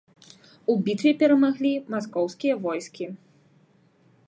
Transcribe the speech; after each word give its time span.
У 0.73 0.75
бітве 0.87 1.11
перамаглі 1.19 1.73
маскоўскія 1.95 2.53
войскі. 2.67 3.05